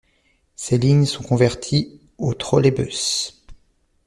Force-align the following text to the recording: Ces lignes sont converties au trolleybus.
Ces 0.55 0.79
lignes 0.79 1.05
sont 1.05 1.21
converties 1.21 2.01
au 2.17 2.33
trolleybus. 2.33 3.35